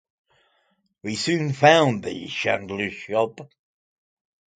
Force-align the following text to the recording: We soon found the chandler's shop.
We 1.03 1.15
soon 1.15 1.53
found 1.53 2.03
the 2.03 2.25
chandler's 2.27 2.93
shop. 2.93 3.39